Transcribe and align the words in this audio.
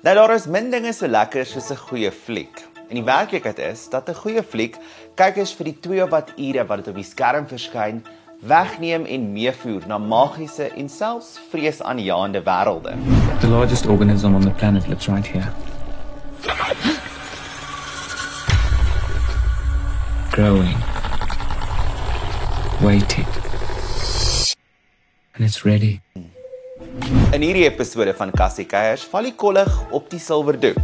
Nou 0.00 0.14
daar 0.16 0.32
is 0.32 0.46
min 0.48 0.70
dinge 0.72 0.94
so 0.96 1.06
lekker 1.06 1.44
soos 1.44 1.70
'n 1.70 1.76
goeie 1.76 2.10
fliek. 2.10 2.64
En 2.88 2.94
die 2.94 3.04
werklikheid 3.04 3.58
is 3.58 3.88
dat 3.88 4.08
'n 4.08 4.14
goeie 4.14 4.42
fliek 4.42 4.76
kykers 5.14 5.52
vir 5.52 5.64
die 5.64 5.78
2 5.80 6.02
of 6.04 6.10
wat 6.10 6.32
ure 6.38 6.66
wat 6.66 6.76
dit 6.76 6.88
op 6.88 6.94
die 6.94 7.04
skerm 7.04 7.46
verskyn, 7.46 8.04
wegneem 8.40 9.04
en 9.04 9.32
meevoer 9.32 9.82
na 9.86 9.98
magiese 9.98 10.70
en 10.76 10.88
selfs 10.88 11.38
vreesaanjaende 11.50 12.42
wêrelde. 12.42 12.96
The 13.40 13.46
largest 13.46 13.86
organism 13.86 14.34
on 14.34 14.40
the 14.40 14.50
planet 14.50 14.88
lives 14.88 15.06
right 15.06 15.26
here. 15.26 15.52
Growing. 20.30 20.76
Waiting. 22.80 23.26
And 25.34 25.44
it's 25.44 25.64
ready. 25.64 26.00
In 27.10 27.42
hierdie 27.42 27.64
episode 27.66 28.12
van 28.14 28.30
Kassie 28.30 28.68
Keiers 28.70 29.02
val 29.10 29.26
die 29.26 29.32
kollig 29.34 29.70
op 29.90 30.04
die 30.12 30.20
silwerdoek 30.22 30.78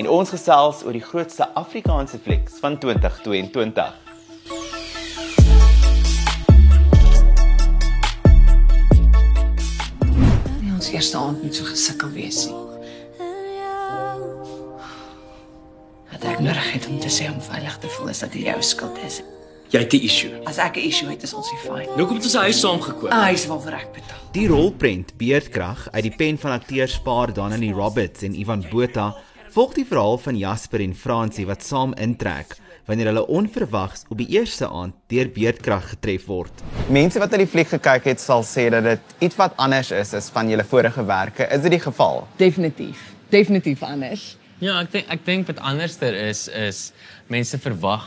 en 0.00 0.08
ons 0.08 0.30
gesels 0.32 0.80
oor 0.86 0.96
die 0.96 1.04
grootste 1.04 1.50
Afrikaanse 1.60 2.16
flieks 2.24 2.56
van 2.62 2.78
2022. 2.80 3.90
Nie 10.62 10.72
ons 10.72 10.88
eerste 10.96 11.20
aand 11.20 11.44
moet 11.44 11.60
so 11.60 11.68
gesukkel 11.68 12.16
wees 12.16 12.46
nie. 12.48 12.64
Wat 16.08 16.24
ek 16.24 16.40
nodig 16.40 16.72
het 16.72 16.88
om 16.88 17.00
te 17.04 17.12
sê 17.12 17.28
om 17.28 17.42
veilig 17.52 17.82
te 17.84 17.96
voel 17.98 18.16
is 18.16 18.24
dat 18.24 18.32
dit 18.32 18.48
jou 18.48 18.62
skuld 18.64 19.04
is. 19.04 19.20
Jy 19.74 19.80
het 19.82 19.92
'n 19.94 20.04
issue. 20.04 20.30
As 20.46 20.58
ek 20.58 20.76
'n 20.76 20.86
issue 20.86 21.08
het, 21.10 21.22
is 21.22 21.34
ons 21.34 21.50
nie 21.50 21.60
fyn. 21.60 21.88
Nou 21.96 22.06
kom 22.06 22.16
dit 22.16 22.24
ons 22.24 22.34
huis 22.34 22.60
saamgekoop. 22.60 23.10
Ah, 23.10 23.32
is 23.32 23.46
waarvoor 23.46 23.72
ek 23.72 23.92
betaal. 23.92 24.18
Die 24.32 24.46
rolprent 24.46 25.16
Beerdkrag 25.16 25.88
uit 25.90 26.02
die 26.02 26.16
pen 26.16 26.38
van 26.38 26.52
akteurs 26.52 26.98
Paar 27.00 27.32
Danny 27.32 27.72
Roberts 27.72 28.22
en 28.22 28.34
Ivan 28.34 28.64
Botha 28.70 29.14
volg 29.50 29.74
die 29.74 29.84
verhaal 29.84 30.18
van 30.18 30.36
Jasper 30.36 30.80
en 30.80 30.94
Fransie 30.94 31.46
wat 31.46 31.64
saam 31.64 31.94
intrek 31.94 32.56
wanneer 32.86 33.06
hulle 33.06 33.26
onverwags 33.26 34.04
op 34.08 34.18
die 34.18 34.28
eerste 34.28 34.68
aand 34.68 34.94
deur 35.10 35.28
Beerdkrag 35.28 35.88
getref 35.88 36.26
word. 36.26 36.52
Mense 36.88 37.18
wat 37.18 37.30
na 37.30 37.36
die 37.36 37.46
fliek 37.46 37.68
gekyk 37.68 38.04
het, 38.04 38.20
sal 38.20 38.44
sê 38.46 38.70
dat 38.70 38.84
dit 38.84 39.00
iets 39.18 39.36
wat 39.36 39.56
anders 39.56 39.90
is 39.90 40.14
as 40.14 40.30
van 40.30 40.48
julle 40.48 40.64
vorige 40.64 41.04
werke. 41.04 41.48
Is 41.50 41.62
dit 41.62 41.70
die 41.70 41.80
geval? 41.80 42.26
Definitief. 42.36 43.00
Definitief 43.28 43.82
anders. 43.82 44.36
Ja, 44.58 44.78
ek 44.80 44.92
dink 44.92 45.10
ek 45.10 45.24
dink 45.26 45.46
wat 45.46 45.58
anderster 45.58 46.14
is 46.14 46.46
is 46.48 46.92
mense 47.26 47.58
verwag 47.58 48.06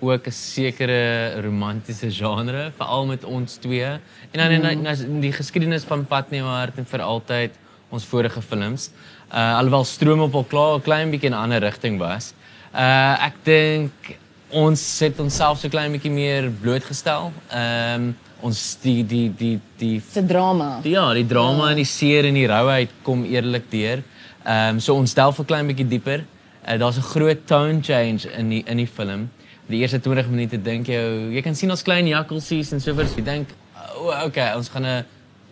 ook 0.00 0.26
'n 0.26 0.32
sekere 0.32 1.40
romantiese 1.40 2.10
genre, 2.10 2.72
veral 2.76 3.06
met 3.06 3.24
ons 3.24 3.54
twee. 3.54 3.84
En 4.30 4.38
dan 4.38 4.50
in, 4.50 4.64
in, 4.64 4.86
in 4.86 5.20
die 5.20 5.32
geskiedenis 5.32 5.84
van 5.84 6.06
Pad 6.06 6.30
neem 6.30 6.44
hart 6.44 6.78
en 6.78 6.86
vir 6.86 7.00
altyd 7.00 7.50
ons 7.90 8.04
vorige 8.04 8.42
films. 8.42 8.90
Uh 9.32 9.56
alhoewel 9.58 9.84
stroom 9.84 10.20
op 10.20 10.34
al 10.34 10.44
klaar 10.44 10.76
'n 10.76 10.82
klein 10.82 11.10
bietjie 11.10 11.30
in 11.30 11.36
'n 11.36 11.42
ander 11.42 11.60
rigting 11.60 11.98
was. 11.98 12.34
Uh 12.74 13.26
ek 13.26 13.34
dink 13.42 13.92
ons 14.50 14.98
het 15.00 15.20
onsself 15.20 15.58
so 15.58 15.68
klein 15.68 15.92
bietjie 15.92 16.10
meer 16.10 16.50
blootgestel. 16.50 17.32
Ehm 17.50 17.94
um, 17.94 18.16
ons 18.40 18.78
die 18.82 19.06
die 19.06 19.28
die 19.36 19.60
die 19.78 20.02
'n 20.16 20.26
drama. 20.26 20.80
Ja, 20.82 21.12
die 21.12 21.26
drama 21.26 21.64
ja. 21.64 21.70
en 21.70 21.76
die 21.76 21.84
seer 21.84 22.24
en 22.24 22.34
die 22.34 22.46
rouheid 22.46 22.90
kom 23.02 23.24
eerlik 23.24 23.70
deur. 23.70 24.02
Ehm 24.44 24.74
um, 24.74 24.80
so 24.80 24.94
ons 24.94 25.14
delf 25.14 25.38
'n 25.38 25.44
klein 25.44 25.66
bietjie 25.66 25.88
dieper. 25.88 26.24
Uh, 26.68 26.78
Daar's 26.78 26.96
'n 26.96 27.02
groot 27.02 27.46
tone 27.46 27.78
change 27.82 28.30
in 28.36 28.48
die 28.48 28.62
in 28.66 28.76
die 28.76 28.86
film. 28.86 29.30
Die 29.70 29.78
eerste 29.84 30.00
20 30.02 30.30
minute 30.32 30.58
dink 30.58 30.88
jy 30.90 31.00
jy 31.36 31.42
kan 31.46 31.54
sien 31.54 31.70
ons 31.70 31.84
klein 31.86 32.08
jakkalsies 32.10 32.72
en 32.74 32.82
so 32.82 32.94
voort. 32.96 33.14
Jy 33.14 33.22
dink 33.26 33.52
o, 33.94 34.08
oh, 34.08 34.24
okay, 34.26 34.50
ons 34.58 34.68
gaan 34.72 34.86
'n 34.86 35.04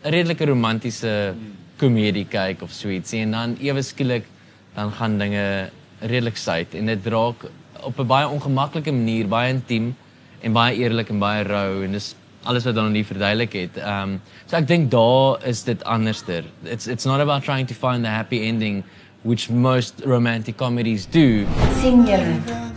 redelike 0.02 0.46
romantiese 0.46 1.34
komedie 1.78 2.26
kyk 2.26 2.62
of 2.62 2.72
so 2.72 2.90
ietsie 2.90 3.22
en 3.22 3.30
dan 3.36 3.56
ewe 3.62 3.82
skielik 3.82 4.26
dan 4.74 4.90
gaan 4.90 5.18
dinge 5.18 5.70
redelik 6.00 6.36
suid 6.36 6.74
en 6.74 6.86
dit 6.86 7.06
raak 7.06 7.46
op 7.82 7.98
'n 7.98 8.06
baie 8.06 8.26
ongemaklike 8.26 8.92
manier 8.92 9.28
baie 9.28 9.54
intiem 9.54 9.94
en 10.42 10.52
baie 10.52 10.76
eerlik 10.76 11.10
en 11.10 11.18
baie 11.18 11.44
rou 11.44 11.84
en 11.84 11.92
dis 11.92 12.14
alles 12.44 12.64
wat 12.64 12.74
dan 12.74 12.92
nie 12.92 13.04
verduidelik 13.04 13.52
het. 13.52 13.76
Ehm 13.76 14.02
um, 14.02 14.20
so 14.46 14.56
ek 14.56 14.66
dink 14.66 14.90
daar 14.90 15.46
is 15.46 15.62
dit 15.62 15.84
anderster. 15.84 16.44
It's 16.64 16.86
it's 16.86 17.04
not 17.04 17.20
about 17.20 17.44
trying 17.44 17.66
to 17.66 17.74
find 17.74 18.04
the 18.04 18.10
happy 18.10 18.46
ending 18.48 18.82
which 19.22 19.50
most 19.50 20.02
romantic 20.04 20.56
comedies 20.56 21.06
do. 21.06 21.46
sien 21.82 22.06
julle? 22.06 22.67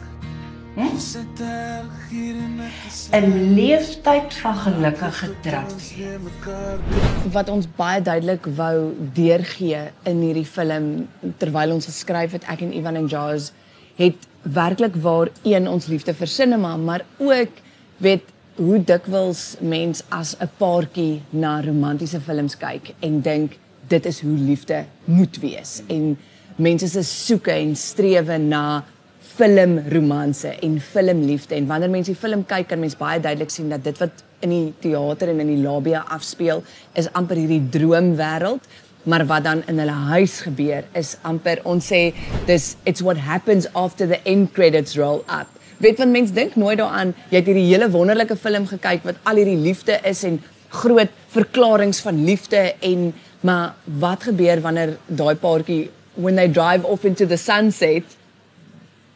Hm? 0.76 0.88
'n 3.12 3.54
Leeftyd 3.54 4.34
van 4.34 4.56
gelukkige 4.56 5.30
troud. 5.42 5.94
Wat 7.32 7.50
ons 7.50 7.68
baie 7.76 8.02
duidelik 8.02 8.46
wou 8.56 8.94
deurgee 9.14 9.82
in 10.04 10.22
hierdie 10.22 10.46
film 10.46 11.08
terwyl 11.38 11.74
ons 11.76 11.86
geskryf 11.86 12.32
het 12.32 12.48
ek 12.48 12.62
en 12.62 12.72
Ivan 12.76 12.96
en 12.96 13.09
Jazz 13.12 13.52
het 14.00 14.28
werklik 14.42 14.96
waar 14.96 15.28
een 15.44 15.68
ons 15.68 15.86
liefde 15.92 16.14
vir 16.14 16.28
sinema, 16.28 16.78
maar 16.78 17.03
ook 17.18 17.52
weet 17.98 18.24
hoe 18.56 18.80
dikwels 18.84 19.56
mens 19.59 20.03
as 20.09 20.36
'n 20.40 20.50
paartjie 20.58 21.22
na 21.30 21.62
romantiese 21.62 22.22
films 22.22 22.58
kyk 22.58 22.94
en 23.00 23.22
dink 23.22 23.58
dit 23.88 24.06
is 24.06 24.22
hoe 24.22 24.38
liefde 24.38 24.86
moet 25.06 25.40
wees 25.40 25.82
en 25.88 26.18
mense 26.56 26.88
se 26.88 27.03
soeke 27.03 27.52
en 27.52 27.76
strewe 27.76 28.38
na 28.38 28.84
filmromanse 29.36 30.53
en 30.59 30.80
filmliefde. 30.81 31.56
En 31.56 31.68
wanneer 31.68 31.90
mense 31.90 32.12
die 32.12 32.19
film 32.19 32.46
kyk 32.47 32.69
kan 32.72 32.80
mens 32.80 32.97
baie 33.00 33.19
duidelik 33.19 33.52
sien 33.53 33.72
dat 33.72 33.84
dit 33.84 33.97
wat 34.02 34.24
in 34.46 34.53
die 34.53 34.74
teater 34.84 35.31
en 35.31 35.42
in 35.44 35.53
die 35.53 35.62
labia 35.62 36.03
afspeel 36.09 36.64
is 37.00 37.09
amper 37.18 37.40
hierdie 37.40 37.64
droomwêreld. 37.74 38.68
Maar 39.03 39.25
wat 39.25 39.44
dan 39.44 39.64
in 39.68 39.80
hulle 39.81 39.97
huis 40.12 40.41
gebeur 40.46 40.86
is 40.97 41.16
amper 41.25 41.64
ons 41.66 41.88
sê 41.90 42.12
dis 42.46 42.75
it's 42.86 43.02
what 43.02 43.18
happens 43.18 43.68
after 43.74 44.08
the 44.08 44.20
end 44.30 44.52
credits 44.53 44.97
roll 44.97 45.24
up. 45.25 45.50
Weet 45.81 45.97
want 45.97 46.14
mense 46.14 46.34
dink 46.34 46.56
nooit 46.56 46.78
daaraan 46.78 47.16
jy 47.31 47.40
het 47.40 47.50
hierdie 47.50 47.70
hele 47.72 47.90
wonderlike 47.90 48.38
film 48.38 48.68
gekyk 48.70 49.08
wat 49.09 49.22
al 49.25 49.41
hierdie 49.41 49.58
liefde 49.58 49.97
is 50.06 50.22
en 50.28 50.38
groot 50.72 51.09
verklaringe 51.34 51.97
van 52.06 52.24
liefde 52.25 52.62
en 52.80 53.12
maar 53.41 53.74
wat 54.00 54.30
gebeur 54.30 54.62
wanneer 54.62 54.97
daai 55.08 55.36
paartjie 55.36 55.90
when 56.14 56.36
they 56.36 56.47
drive 56.47 56.86
off 56.86 57.06
into 57.06 57.25
the 57.25 57.38
sunset 57.38 58.18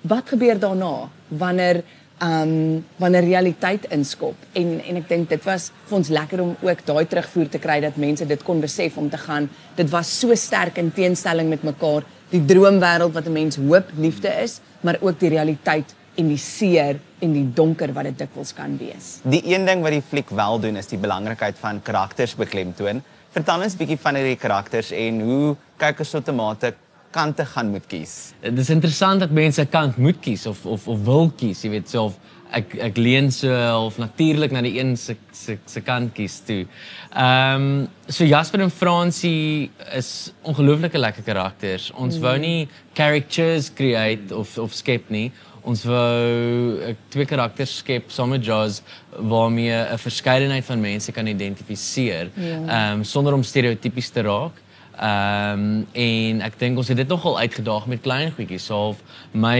wat 0.07 0.33
gebeur 0.33 0.59
daarna 0.59 1.09
wanneer 1.27 1.83
ehm 2.15 2.41
um, 2.41 2.85
wanneer 2.95 3.23
realiteit 3.23 3.85
inskop? 3.91 4.35
En 4.53 4.79
en 4.87 4.95
ek 5.01 5.09
dink 5.09 5.29
dit 5.29 5.43
was 5.43 5.71
vir 5.89 5.97
ons 5.97 6.09
lekker 6.09 6.41
om 6.41 6.53
ook 6.63 6.85
daai 6.87 7.05
terugvoer 7.11 7.49
te 7.51 7.59
kry 7.59 7.81
dat 7.83 7.97
mense 7.99 8.25
dit 8.25 8.43
kon 8.43 8.61
besef 8.63 8.97
om 8.97 9.09
te 9.09 9.17
gaan. 9.17 9.49
Dit 9.75 9.89
was 9.89 10.19
so 10.19 10.35
sterk 10.35 10.77
in 10.77 10.93
teenstelling 10.95 11.49
met 11.49 11.63
mekaar. 11.63 12.07
Die 12.31 12.45
droomwêreld 12.45 13.13
wat 13.13 13.27
'n 13.27 13.33
mens 13.33 13.55
hoop 13.55 13.91
liefde 13.97 14.31
is 14.43 14.59
maar 14.81 14.97
ook 15.01 15.19
die 15.19 15.29
realiteit 15.29 15.95
en 16.15 16.27
die 16.27 16.37
seer 16.37 16.99
en 17.19 17.33
die 17.33 17.53
donker 17.53 17.93
wat 17.93 18.03
dit 18.03 18.17
dikwels 18.17 18.53
kan 18.53 18.77
wees. 18.77 19.19
Die 19.23 19.43
een 19.43 19.65
ding 19.65 19.81
wat 19.81 19.91
die 19.91 20.01
fliek 20.09 20.29
wel 20.29 20.59
doen 20.59 20.77
is 20.77 20.87
die 20.87 20.97
belangrikheid 20.99 21.57
van 21.59 21.81
karakters 21.81 22.35
beklemtoon. 22.35 23.03
Vertel 23.31 23.61
ons 23.61 23.73
'n 23.73 23.77
bietjie 23.77 23.97
van 23.97 24.15
hierdie 24.15 24.39
karakters 24.39 24.91
en 24.91 25.21
hoe 25.21 25.55
kykers 25.77 26.15
outomaties 26.15 26.84
kante 27.15 27.45
gaan 27.55 27.71
moet 27.71 27.87
kies. 27.87 28.33
Dit 28.43 28.59
is 28.65 28.69
interessant 28.73 29.23
dat 29.23 29.31
mense 29.31 29.61
'n 29.61 29.69
kant 29.71 29.97
moet 29.97 30.19
kies 30.21 30.45
of 30.45 30.65
of 30.65 30.87
of 30.87 31.03
wil 31.05 31.31
kies, 31.39 31.63
jy 31.63 31.69
weet, 31.69 31.89
so 31.89 32.05
of 32.11 32.19
ek 32.55 32.75
ek 32.87 32.99
leun 32.99 33.31
so 33.33 33.51
of 33.85 33.97
natuurlik 34.01 34.53
na 34.53 34.61
die 34.65 34.77
een 34.79 34.95
se 34.97 35.15
se 35.35 35.57
se 35.65 35.81
kant 35.81 36.13
kies 36.15 36.39
toe. 36.45 36.65
Ehm 37.11 37.65
um, 37.65 37.87
so 38.07 38.25
Jasper 38.25 38.61
en 38.61 38.71
Fransie 38.71 39.71
is 39.97 40.31
ongelooflike 40.43 40.97
lekker 40.97 41.23
karakters. 41.23 41.91
Ons 41.95 42.17
mm. 42.17 42.21
wou 42.21 42.37
nie 42.39 42.67
characters 42.93 43.71
create 43.73 44.31
of 44.35 44.57
of 44.57 44.73
skep 44.73 45.09
nie. 45.09 45.31
Ons 45.65 45.81
wou 45.89 46.79
uh, 46.85 46.93
twee 47.09 47.25
karakters 47.25 47.79
skep 47.81 48.11
saam 48.13 48.29
met 48.35 48.45
Jaws 48.45 48.81
waarmee 49.17 49.73
'n 49.73 49.97
verskeidenheid 49.97 50.65
van 50.65 50.81
mense 50.81 51.11
kan 51.11 51.27
identifiseer. 51.27 52.29
Ehm 52.35 52.65
Ja. 52.65 52.93
um, 52.93 53.03
sonder 53.03 53.33
om 53.33 53.43
stereotypies 53.43 54.09
te 54.09 54.21
raak. 54.21 54.61
Ehm 54.95 55.59
um, 55.59 55.87
en 55.93 56.41
ek 56.41 56.59
dink 56.59 56.77
ons 56.77 56.87
het 56.87 56.97
dit 56.97 57.07
nogal 57.07 57.39
uitgedaag 57.39 57.87
met 57.91 58.01
klein 58.01 58.31
goedjies. 58.31 58.65
So 58.65 58.95
my 59.31 59.59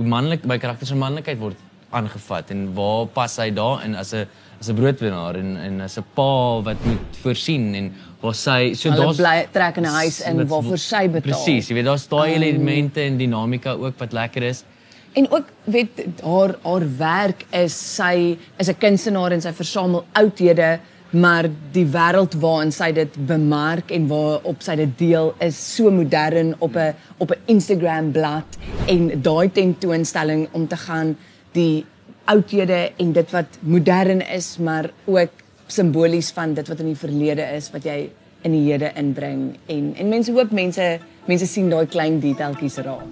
manlik 0.00 0.44
my 0.44 0.58
karakter 0.58 0.86
se 0.86 0.96
manlikheid 0.96 1.38
word 1.38 1.60
aangevat 1.94 2.50
en 2.50 2.66
waar 2.74 3.06
pas 3.12 3.36
hy 3.38 3.50
daarin 3.54 3.94
as 3.94 4.14
'n 4.14 4.26
as 4.60 4.68
'n 4.68 4.74
broodwinnaar 4.74 5.36
en 5.36 5.56
en 5.56 5.80
as 5.80 5.98
'n 5.98 6.04
pa 6.14 6.62
wat 6.62 6.84
moet 6.84 7.16
voorsien 7.22 7.74
en 7.74 7.92
waar 8.20 8.34
sy 8.34 8.74
so 8.74 8.90
daar's 8.90 9.16
bly 9.16 9.46
trek 9.52 9.76
in 9.76 9.84
'n 9.84 9.96
huis 10.02 10.20
in 10.20 10.46
waarvoor 10.46 10.78
sy 10.78 11.08
betaal 11.08 11.30
Presies, 11.30 11.68
jy 11.68 11.74
weet 11.74 11.84
daar's 11.84 12.08
daai 12.08 12.32
Ehm, 12.32 12.42
elemente 12.42 13.00
en 13.00 13.16
dinamika 13.16 13.72
ook 13.72 13.98
wat 13.98 14.12
lekker 14.12 14.42
is. 14.42 14.64
En 15.12 15.30
ook 15.30 15.46
weet 15.64 16.04
haar 16.22 16.54
haar 16.62 16.86
werk 16.96 17.46
is 17.50 17.94
sy 17.96 18.36
is 18.58 18.68
'n 18.68 18.78
kunstenaar 18.78 19.32
en 19.32 19.40
sy 19.40 19.52
versamel 19.52 20.04
oudhede, 20.12 20.80
maar 21.14 21.48
die 21.72 21.86
wêreld 21.86 22.34
waarin 22.42 22.72
sy 22.72 22.90
dit 22.92 23.16
bemark 23.26 23.90
en 23.94 24.08
waarop 24.10 24.62
sy 24.62 24.76
dit 24.76 24.92
deel 24.98 25.32
is 25.44 25.58
so 25.76 25.90
modern 25.90 26.54
op 26.58 26.76
'n 26.76 26.94
op 27.18 27.30
'n 27.30 27.40
Instagram 27.46 28.12
blad 28.12 28.58
en 28.86 29.22
daai 29.22 29.52
tentoonstelling 29.52 30.48
om 30.52 30.66
te 30.68 30.76
gaan 30.76 31.16
die 31.52 31.86
oudhede 32.24 32.92
en 32.96 33.12
dit 33.12 33.30
wat 33.30 33.58
modern 33.60 34.20
is, 34.20 34.58
maar 34.58 34.90
ook 35.04 35.30
simbolies 35.66 36.30
van 36.30 36.54
dit 36.54 36.68
wat 36.68 36.80
in 36.80 36.86
die 36.92 36.98
verlede 36.98 37.42
is 37.56 37.70
wat 37.70 37.84
jy 37.84 38.10
in 38.44 38.52
die 38.52 38.64
hede 38.70 38.90
inbring 39.00 39.56
en 39.66 39.94
en 39.96 40.08
mense 40.08 40.32
hoop 40.32 40.50
mense 40.50 40.98
mense 41.24 41.46
sien 41.46 41.70
daai 41.72 41.86
klein 41.86 42.20
detailtjies 42.20 42.76
raak. 42.84 43.06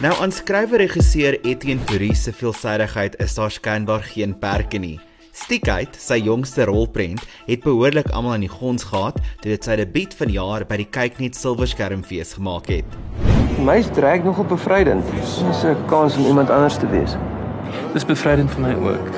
Nou 0.00 0.14
aan 0.22 0.32
skrywer-regisseur 0.32 1.40
Etienne 1.44 1.82
Fourie 1.84 2.14
se 2.14 2.32
veelsidigheid 2.32 3.18
is 3.20 3.34
daar 3.34 3.50
skynbaar 3.50 4.02
geen 4.02 4.38
perke 4.38 4.78
nie. 4.78 5.00
Stiekheid, 5.40 5.94
sy 5.96 6.18
jongste 6.20 6.66
rolprent, 6.68 7.22
het 7.46 7.62
behoorlik 7.64 8.10
almal 8.12 8.34
aan 8.36 8.44
die 8.44 8.50
gons 8.52 8.84
gehad 8.90 9.16
toe 9.40 9.48
dit 9.54 9.64
sy 9.64 9.78
debuut 9.80 10.12
vanjaar 10.18 10.66
by 10.68 10.76
die 10.82 10.88
Kyknet 10.92 11.38
Silverskermfees 11.38 12.34
gemaak 12.36 12.68
het. 12.68 12.98
Meis 13.64 13.88
trek 13.96 14.26
nogal 14.26 14.44
bevrydend. 14.50 15.04
Dis 15.16 15.64
'n 15.64 15.76
kans 15.88 16.16
om 16.16 16.26
iemand 16.26 16.50
anders 16.50 16.76
te 16.76 16.88
wees. 16.92 17.16
Dis 17.94 18.04
bevrydend 18.04 18.50
vir 18.50 18.60
my 18.60 18.74
ook. 18.74 19.08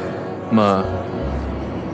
Maar 0.53 0.85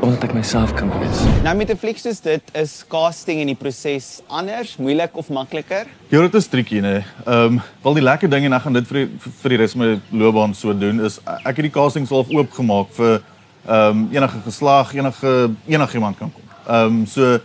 omdat 0.01 0.23
ek 0.25 0.35
myself 0.35 0.75
kan 0.75 0.91
wees. 1.01 1.21
Nou 1.43 1.57
met 1.57 1.71
'n 1.71 1.77
fliek 1.77 1.99
soos 1.99 2.21
dit 2.21 2.43
is 2.53 2.85
casting 2.89 3.41
en 3.41 3.47
die 3.47 3.57
proses 3.57 4.21
anders, 4.27 4.77
moeilik 4.77 5.17
of 5.17 5.29
makliker? 5.29 5.87
Ja, 6.09 6.21
dit 6.21 6.35
is 6.35 6.47
tricky, 6.47 6.79
nee. 6.79 7.03
Ehm, 7.25 7.45
um, 7.45 7.61
wel 7.83 7.95
die 7.95 8.03
lekker 8.03 8.29
ding 8.31 8.45
en 8.45 8.53
ek 8.53 8.63
gaan 8.63 8.73
dit 8.73 8.87
vir 8.87 8.99
die, 8.99 9.09
vir 9.43 9.49
die 9.49 9.59
res 9.59 9.73
van 9.73 9.81
my 9.81 10.01
loopbaan 10.11 10.55
so 10.55 10.79
doen 10.79 11.05
is 11.05 11.19
ek 11.45 11.57
het 11.57 11.65
die 11.65 11.71
casting 11.71 12.07
self 12.07 12.29
oopgemaak 12.31 12.87
vir 12.91 13.23
ehm 13.67 13.91
um, 13.91 14.09
enige 14.13 14.39
geslag, 14.45 14.95
enige 14.95 15.51
enigiemand 15.67 16.17
kan 16.17 16.33
kom. 16.33 16.43
Ehm 16.67 16.85
um, 16.85 17.07
so 17.07 17.39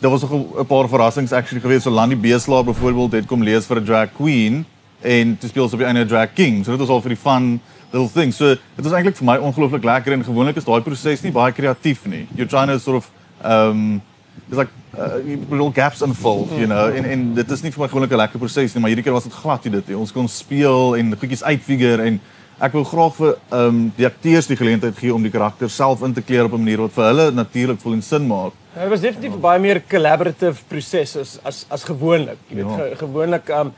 daar 0.00 0.10
was 0.10 0.20
nog 0.20 0.30
'n 0.30 0.66
paar 0.66 0.88
verrassings 0.88 1.32
actually 1.32 1.60
geweest. 1.60 1.82
So 1.82 1.90
Landy 1.90 2.16
Beeslaar 2.16 2.64
byvoorbeeld 2.64 3.12
het 3.12 3.26
kom 3.26 3.42
lees 3.42 3.66
vir 3.66 3.76
'n 3.76 3.84
drag 3.84 4.08
queen 4.12 4.64
en 5.00 5.38
toe 5.38 5.48
speel 5.48 5.64
op 5.64 5.70
die 5.70 5.84
einde 5.84 6.00
'n 6.00 6.06
drag 6.06 6.32
king. 6.32 6.64
So 6.64 6.70
dit 6.70 6.80
was 6.80 6.88
al 6.88 7.00
vir 7.00 7.08
die 7.08 7.18
fun 7.18 7.60
little 7.90 8.10
thing. 8.12 8.34
So 8.34 8.48
dit 8.48 8.84
was 8.84 8.92
eintlik 8.92 9.16
vir 9.16 9.24
my 9.24 9.36
ongelooflik 9.36 9.84
lekker 9.84 10.12
en 10.12 10.24
gewoonlik 10.24 10.56
is 10.56 10.64
daai 10.64 10.80
proses 10.80 11.20
nie 11.20 11.32
baie 11.32 11.52
kreatief 11.52 12.06
nie. 12.06 12.26
You're 12.34 12.50
trying 12.50 12.68
to 12.68 12.78
sort 12.78 12.96
of 12.96 13.10
um 13.44 14.02
it's 14.48 14.58
like 14.58 14.70
uh, 14.98 15.18
little 15.50 15.70
gaps 15.70 16.02
unfold, 16.02 16.50
you 16.50 16.66
know. 16.66 16.88
En 16.96 17.04
en 17.04 17.34
dit 17.34 17.50
is 17.50 17.62
nie 17.62 17.72
vir 17.72 17.80
my 17.80 17.88
gewoonlik 17.88 18.12
'n 18.12 18.16
lekker 18.16 18.38
proses 18.38 18.74
nie, 18.74 18.80
maar 18.80 18.90
hierdie 18.90 19.04
keer 19.04 19.12
was 19.12 19.24
dit 19.24 19.32
glad 19.32 19.64
nie 19.64 19.72
dit. 19.72 19.94
Ons 19.94 20.12
kon 20.12 20.28
speel 20.28 20.96
en 20.96 21.16
goedjies 21.18 21.42
uitfigure 21.42 22.02
en 22.02 22.20
ek 22.60 22.74
wil 22.76 22.84
graag 22.84 23.14
vir 23.16 23.36
um 23.56 23.78
die 23.96 24.06
akteurs 24.06 24.48
die 24.50 24.58
geleentheid 24.58 24.98
gee 25.00 25.12
om 25.14 25.22
die 25.24 25.32
karakter 25.32 25.70
self 25.72 26.02
in 26.04 26.12
te 26.16 26.22
kleer 26.22 26.44
op 26.44 26.52
'n 26.52 26.64
manier 26.64 26.82
wat 26.84 26.92
vir 26.92 27.04
hulle 27.04 27.30
natuurlik 27.32 27.80
voel 27.80 27.94
en 27.94 28.02
sin 28.02 28.26
maak. 28.26 28.52
Ja, 28.74 28.82
dit 28.82 28.90
was 28.90 29.00
definitief 29.00 29.34
'n 29.34 29.40
baie 29.40 29.60
meer 29.60 29.82
collaborative 29.88 30.60
proses 30.68 31.16
as 31.16 31.38
as 31.42 31.66
as 31.70 31.84
gewoonlik. 31.84 32.38
Jy 32.48 32.56
weet 32.56 32.66
ja. 32.66 32.76
ge, 32.76 32.96
gewoonlik 32.96 33.48
um 33.48 33.72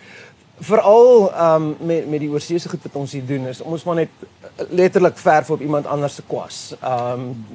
veral 0.60 1.32
um 1.46 1.76
met 1.80 2.08
met 2.08 2.20
die 2.20 2.30
oorseese 2.30 2.68
goed 2.68 2.82
wat 2.82 2.96
ons 2.96 3.12
hier 3.12 3.26
doen 3.26 3.46
is 3.46 3.60
ons 3.60 3.84
maar 3.84 3.94
net 3.94 4.10
letterlik 4.70 5.18
verf 5.18 5.50
op 5.50 5.60
iemand 5.60 5.86
anders 5.86 6.14
se 6.14 6.22
kwas. 6.26 6.74
Um 6.82 7.46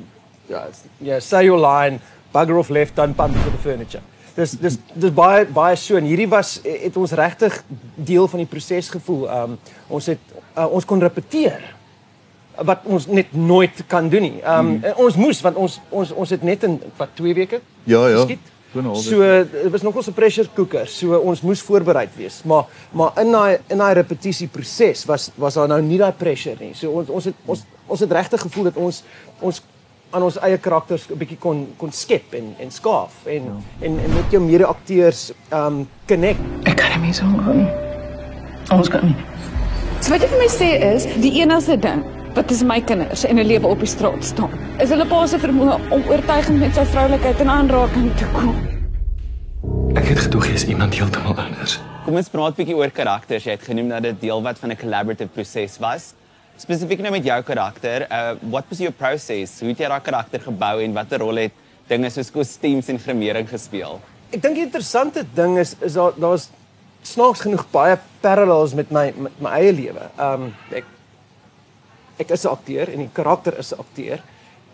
ja, 0.47 0.67
ja, 0.97 1.19
say 1.19 1.43
your 1.43 1.59
line, 1.59 1.99
bugger 2.31 2.57
off 2.57 2.69
left 2.69 2.95
done 2.95 3.13
punt 3.13 3.35
for 3.35 3.51
the 3.51 3.57
furniture. 3.57 4.01
Dis 4.37 4.53
dis 4.61 4.75
dis 4.93 5.13
baie 5.17 5.45
baie 5.49 5.77
so 5.81 5.97
en 5.97 6.05
hierdie 6.05 6.27
was 6.29 6.59
het 6.63 6.97
ons 7.01 7.13
regtig 7.17 7.55
deel 7.95 8.27
van 8.29 8.43
die 8.43 8.49
proses 8.49 8.89
gevoel. 8.93 9.23
Um 9.33 9.55
ons 9.89 10.09
het 10.11 10.21
uh, 10.53 10.67
ons 10.67 10.85
kon 10.85 11.01
repeteer 11.01 11.73
wat 12.67 12.85
ons 12.89 13.05
net 13.09 13.33
nooit 13.33 13.81
kan 13.89 14.09
doen 14.09 14.27
nie. 14.27 14.37
Um 14.41 14.77
hmm. 14.77 15.01
ons 15.07 15.17
moes 15.17 15.41
want 15.45 15.57
ons 15.57 15.79
ons 15.89 16.13
ons 16.13 16.35
het 16.35 16.45
net 16.45 16.67
in 16.69 16.77
wat 16.99 17.17
2 17.17 17.33
weke. 17.37 17.61
Ja 17.89 18.03
ja. 18.11 18.21
Geskiet. 18.21 18.53
So 19.01 19.23
dit 19.23 19.71
was 19.71 19.81
nogal 19.81 20.03
'n 20.05 20.13
pressure 20.13 20.49
cooker. 20.53 20.87
So 20.87 21.17
ons 21.17 21.41
moes 21.41 21.61
voorbereid 21.61 22.13
wees. 22.15 22.41
Maar 22.43 22.65
maar 22.91 23.11
in 23.21 23.31
daai 23.31 23.57
in 23.67 23.77
daai 23.77 23.93
repetisie 23.93 24.47
proses 24.47 25.05
was 25.05 25.31
was 25.35 25.53
daar 25.53 25.67
nou 25.67 25.81
nie 25.81 25.97
daai 25.97 26.11
pressure 26.11 26.57
nie. 26.59 26.73
So 26.73 26.91
ons 26.91 27.09
ons 27.09 27.25
het 27.25 27.35
ons 27.45 27.63
ons 27.87 27.99
het 27.99 28.11
regtig 28.11 28.41
gevoel 28.41 28.63
dat 28.63 28.77
ons 28.77 29.03
ons 29.39 29.61
aan 30.09 30.23
ons 30.23 30.37
eie 30.39 30.57
karakters 30.57 31.07
'n 31.09 31.17
bietjie 31.17 31.37
kon 31.37 31.67
kon 31.77 31.91
skep 31.91 32.33
en 32.33 32.55
en 32.59 32.71
skaaf 32.71 33.25
en 33.25 33.43
ja. 33.43 33.55
en 33.85 33.99
en 33.99 34.13
met 34.13 34.31
jou 34.31 34.41
mede-akteurs 34.41 35.31
um 35.51 35.87
connect. 36.07 36.39
Ek 36.63 36.77
kan 36.77 37.01
nie 37.01 37.13
so 37.13 37.25
gaan. 37.25 37.67
Ons 38.71 38.89
kan 38.89 39.05
nie. 39.05 39.15
So 40.01 40.13
wat 40.13 40.21
jy 40.21 40.29
vir 40.29 40.39
my 40.39 40.47
sê 40.47 40.69
is, 40.93 41.07
die 41.21 41.41
enigste 41.41 41.77
ding 41.77 42.05
wat 42.37 42.51
is 42.51 42.63
my 42.63 42.81
kinders 42.81 43.25
en 43.25 43.39
'n 43.39 43.47
lewe 43.47 43.67
op 43.67 43.79
die 43.79 43.87
straat 43.89 44.23
staan, 44.23 44.51
is 44.79 44.89
hulle 44.89 45.05
pa 45.05 45.25
se 45.27 45.39
vermoë 45.39 45.91
om 45.91 46.03
oortuigend 46.07 46.59
met 46.59 46.75
sy 46.75 46.85
vroulikheid 46.85 47.39
in 47.39 47.49
aanraking 47.49 48.15
te 48.15 48.25
kom. 48.33 48.55
Ek 49.95 50.05
het 50.05 50.19
gedoog 50.19 50.47
jy 50.47 50.53
is 50.53 50.67
iemand 50.67 50.93
heeltemal 50.95 51.35
anders. 51.35 51.79
Kom 52.05 52.15
ons 52.15 52.29
praat 52.29 52.53
'n 52.53 52.61
bietjie 52.61 52.75
oor 52.75 52.91
karakters. 52.91 53.43
Jy 53.43 53.51
het 53.51 53.63
genoem 53.63 53.89
dat 53.89 54.03
dit 54.03 54.21
deel 54.21 54.41
wat 54.41 54.59
van 54.59 54.71
'n 54.71 54.77
collaborative 54.77 55.29
proses 55.33 55.77
was. 55.79 56.13
Spesifiek 56.57 57.03
nou 57.05 57.11
met 57.13 57.25
jou 57.25 57.37
karakter, 57.45 58.07
uh 58.09 58.33
what 58.49 58.65
was 58.69 58.79
your 58.81 58.93
process? 58.93 59.59
Hoe 59.61 59.69
het 59.69 59.81
jy 59.83 59.89
daai 59.91 60.01
karakter 60.01 60.41
gebou 60.41 60.79
en 60.81 60.95
watter 60.95 61.21
rol 61.21 61.37
het 61.43 61.53
dinge 61.87 62.09
soos 62.09 62.31
kostuums 62.33 62.89
en 62.89 62.97
grimering 62.99 63.45
gespeel? 63.49 63.99
Ek 64.33 64.41
dink 64.41 64.57
die 64.57 64.65
interessante 64.65 65.21
ding 65.37 65.59
is 65.61 65.75
is 65.85 65.99
daar 65.99 66.17
daar's 66.17 66.49
snaaks 67.05 67.45
genoeg 67.45 67.67
baie 67.71 67.99
parallels 68.25 68.73
met 68.73 68.89
my 68.89 69.11
met 69.27 69.37
my 69.45 69.53
eie 69.59 69.75
lewe. 69.83 70.09
Um 70.17 70.49
ek 70.73 70.89
ek 72.25 72.33
is 72.33 72.45
'n 72.45 72.55
akteur 72.57 72.89
en 72.89 73.05
die 73.05 73.13
karakter 73.13 73.53
is 73.59 73.71
'n 73.73 73.79
akteur 73.79 74.19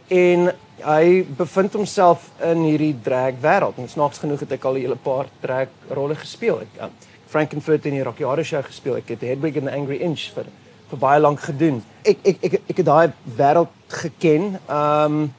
en 0.08 0.54
hy 0.84 1.26
bevind 1.38 1.74
homself 1.74 2.32
in 2.42 2.64
hierdie 2.64 2.96
drag 3.04 3.36
wêreld. 3.44 3.78
En 3.78 3.90
snaaks 3.90 4.24
genoeg 4.24 4.40
het 4.40 4.52
ek 4.52 4.66
al 4.66 4.76
'n 4.76 4.82
hele 4.88 4.96
paar 4.96 5.28
drag 5.42 5.68
rolle 5.90 6.16
gespeel. 6.16 6.62
Ek 6.62 6.82
um, 6.82 6.92
Frankenfurt 7.28 7.86
in 7.86 7.94
die 7.94 8.04
Rocky 8.04 8.24
Horror 8.24 8.46
Show 8.46 8.64
gespeel. 8.64 8.96
Ek 8.96 9.10
het 9.10 9.22
Hedwig 9.22 9.56
in 9.56 9.66
the 9.66 9.72
Angry 9.72 9.98
Inch 9.98 10.32
vir 10.34 10.46
vir 10.94 11.02
baie 11.02 11.24
lank 11.24 11.42
gedoen. 11.44 11.82
Ek 12.06 12.22
ek 12.24 12.46
ek 12.50 12.60
ek 12.70 12.78
het 12.78 12.86
daai 12.86 13.14
wêreld 13.38 13.74
geken. 14.04 14.54
Um 14.68 15.34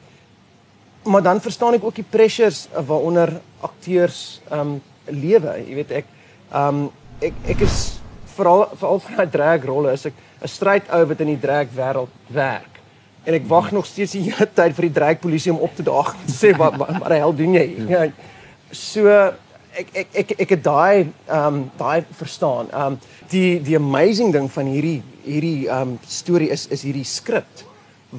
maar 1.04 1.20
dan 1.22 1.40
verstaan 1.40 1.76
ek 1.76 1.84
ook 1.84 1.98
die 2.00 2.10
pressures 2.10 2.64
waaronder 2.72 3.40
akteurs 3.60 4.40
um 4.50 4.78
lewe. 5.04 5.58
Jy 5.62 5.74
weet 5.80 5.96
ek 6.02 6.12
Um 6.54 6.90
ek 7.24 7.34
ek 7.54 7.64
is 7.66 7.98
veral 8.36 8.68
veral 8.78 9.00
vir 9.02 9.18
my 9.18 9.26
drag 9.30 9.66
rolle 9.66 9.94
is 9.94 10.06
ek 10.06 10.14
'n 10.42 10.50
stryd 10.50 10.90
ou 10.90 11.02
wat 11.10 11.20
in 11.20 11.32
die 11.34 11.40
drag 11.40 11.68
wêreld 11.74 12.12
werk. 12.28 12.74
En 13.24 13.34
ek 13.34 13.46
wag 13.48 13.72
nog 13.72 13.86
steeds 13.86 14.12
die 14.12 14.30
hele 14.30 14.46
tyd 14.58 14.74
vir 14.74 14.88
die 14.88 14.96
drag 15.00 15.18
polisie 15.18 15.52
om 15.52 15.58
op 15.58 15.74
te 15.74 15.82
daag 15.82 16.14
en 16.14 16.30
sê 16.30 16.54
wat 16.56 16.76
wat, 16.76 16.98
wat 17.00 17.08
die 17.08 17.22
hel 17.22 17.34
doen 17.34 17.54
jy? 17.54 17.66
Ja. 17.88 18.06
So 18.74 19.06
ek 19.74 19.88
ek 19.94 20.08
ek 20.22 20.32
ek 20.44 20.54
het 20.54 20.62
daai 20.64 21.06
um 21.28 21.64
daai 21.78 22.04
verstaan. 22.18 22.70
Um 22.74 22.98
die 23.32 23.60
die 23.64 23.76
amazing 23.76 24.32
ding 24.34 24.48
van 24.52 24.70
hierdie 24.70 25.00
hierdie 25.24 25.68
um 25.72 25.96
storie 26.06 26.50
is 26.54 26.66
is 26.74 26.84
hierdie 26.86 27.06
skrip 27.08 27.64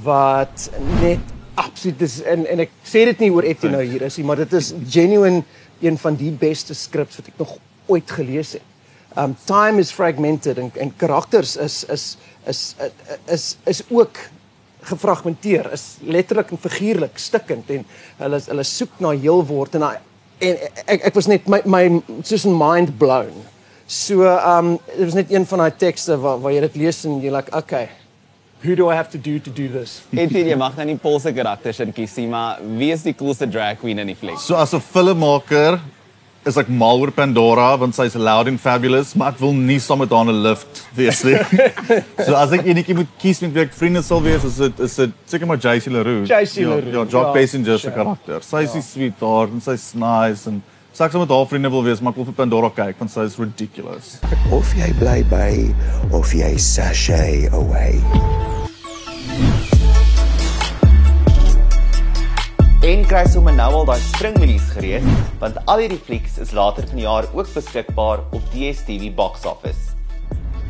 wat 0.06 0.70
net 1.02 1.34
absoluut 1.56 2.02
is 2.02 2.20
en 2.22 2.46
en 2.52 2.66
ek 2.66 2.72
sê 2.84 3.06
dit 3.12 3.26
nie 3.26 3.32
oor 3.32 3.48
Etienne 3.48 3.78
nou 3.78 3.86
hier 3.88 4.06
is 4.08 4.18
nie, 4.20 4.26
maar 4.28 4.42
dit 4.44 4.54
is 4.54 4.74
genuine 4.92 5.44
een 5.82 5.98
van 6.02 6.18
die 6.20 6.32
beste 6.32 6.76
skrips 6.76 7.20
wat 7.20 7.32
ek 7.32 7.40
nog 7.40 7.58
ooit 7.88 8.12
gelees 8.18 8.56
het. 8.58 8.72
Um 9.16 9.36
time 9.48 9.80
is 9.80 9.94
fragmented 9.96 10.60
en 10.60 10.72
en 10.76 10.96
karakters 11.00 11.56
is 11.56 11.84
is 11.90 12.08
is 12.52 12.64
is 13.32 13.46
is 13.66 13.84
ook 13.90 14.20
gefragmenteer, 14.86 15.72
is 15.74 15.96
letterlik 16.06 16.52
en 16.54 16.62
figuurlik 16.62 17.18
stikkend 17.18 17.72
en 17.74 17.88
hulle 18.20 18.42
hulle 18.50 18.66
soek 18.70 19.00
na 19.02 19.16
heel 19.16 19.42
word 19.48 19.80
en 19.80 19.88
en 20.40 20.58
ek 20.86 21.06
ek 21.12 21.16
was 21.16 21.28
net 21.28 21.48
my 21.48 21.62
my 21.66 21.84
soos 22.24 22.46
in 22.46 22.56
mind 22.56 22.98
blown. 23.00 23.34
So 23.88 24.26
um 24.26 24.80
dit 24.98 25.06
was 25.06 25.14
net 25.14 25.32
een 25.32 25.46
van 25.46 25.66
daai 25.66 25.78
tekste 25.78 26.18
waar 26.18 26.42
waar 26.42 26.56
jy 26.56 26.66
dit 26.68 26.76
lees 26.86 27.06
en 27.06 27.22
jy 27.22 27.32
like 27.34 27.54
okay. 27.56 27.90
Who 28.66 28.76
do 28.76 28.90
I 28.90 28.96
have 28.96 29.12
to 29.12 29.20
do 29.22 29.38
to 29.40 29.52
do 29.54 29.68
this? 29.70 30.02
En 30.10 30.30
jy 30.30 30.56
mag 30.58 30.78
nou 30.80 30.86
nie 30.90 30.98
Paulse 30.98 31.30
karakters 31.36 31.80
in 31.84 31.92
kies 31.94 32.16
nie, 32.18 32.26
maar 32.32 32.58
wie 32.80 32.90
is 32.96 33.04
die 33.06 33.14
coolste 33.14 33.46
drag 33.46 33.78
queen 33.78 34.00
in 34.02 34.10
die 34.10 34.18
fliek? 34.18 34.40
So 34.42 34.56
as 34.56 34.74
'n 34.74 34.82
filmmaker 34.82 35.80
is 36.46 36.58
ek 36.62 36.70
mal 36.70 37.02
oor 37.02 37.12
Pandora 37.16 37.72
want 37.82 37.96
sy's 37.98 38.16
loud 38.16 38.50
and 38.52 38.62
fabulous, 38.62 39.16
maar 39.18 39.34
ek 39.34 39.42
wil 39.42 39.56
nie 39.58 39.80
saam 39.82 40.04
met 40.04 40.14
haar 40.14 40.30
'n 40.30 40.44
lift 40.46 40.84
wees 40.98 41.24
nie. 41.26 41.40
so 42.26 42.36
as 42.38 42.54
ek 42.54 42.68
enetjie 42.70 42.98
moet 42.98 43.10
kies 43.22 43.42
met 43.42 43.54
wie 43.56 43.64
ek 43.66 43.74
vriende 43.74 44.04
sal 44.06 44.22
wees, 44.22 44.46
is 44.46 44.60
dit 44.62 44.80
is 44.86 44.96
dit 45.02 45.16
seker 45.26 45.50
maar 45.50 45.58
JC 45.58 45.90
Leroux. 45.90 46.30
JC 46.30 46.68
Leroux. 46.70 46.92
Ja, 46.94 47.02
ja 47.02 47.10
Jock 47.10 47.32
ja, 47.32 47.34
Passenger 47.34 47.80
se 47.82 47.92
karakter. 47.92 48.46
Sy 48.46 48.66
is 48.70 48.78
ja. 48.78 48.82
sweet 48.82 49.20
daar 49.20 49.50
en 49.50 49.62
sy's 49.62 49.94
nice 49.98 50.46
en 50.50 50.62
sy 50.94 51.10
sê 51.10 51.18
met 51.20 51.34
haar 51.34 51.48
vriende 51.50 51.70
wil 51.74 51.84
wees, 51.84 52.00
maar 52.02 52.14
ek 52.14 52.22
wil 52.22 52.30
vir 52.30 52.38
Pandora 52.44 52.70
kyk 52.70 53.02
want 53.02 53.12
sy 53.12 53.26
is 53.26 53.40
ridiculous. 53.42 54.20
Of 54.54 54.76
jy 54.78 54.92
bly 55.02 55.24
by 55.34 55.52
of 56.14 56.30
jy 56.34 56.54
sashay 56.62 57.50
away. 57.52 57.98
En 62.86 63.02
kry 63.10 63.24
sommer 63.26 63.56
nou 63.58 63.72
al 63.80 63.88
daai 63.90 64.02
springmilies 64.12 64.68
gereed, 64.76 65.06
want 65.42 65.56
al 65.72 65.80
hierdie 65.82 65.98
flieks 65.98 66.36
is 66.44 66.52
later 66.54 66.86
vanjaar 66.86 67.26
ook 67.34 67.48
beskikbaar 67.50 68.22
op 68.30 68.52
DStv 68.52 69.08
Box 69.18 69.48
Office. 69.50 69.96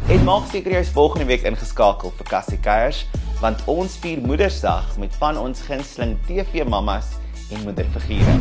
En 0.07 0.24
maak 0.24 0.48
seker 0.48 0.77
jy 0.77 0.84
is 0.86 0.93
volgende 0.95 1.27
week 1.27 1.43
ingeskakel 1.43 2.13
vir 2.15 2.29
Cassie 2.29 2.62
Keiers, 2.63 3.01
want 3.41 3.65
ons 3.67 3.98
vier 4.00 4.24
Moedersdag 4.24 4.95
met 5.01 5.19
van 5.19 5.41
ons 5.41 5.65
gunsteling 5.67 6.15
TV-mammas 6.29 7.17
en 7.51 7.67
moederfigure. 7.67 8.39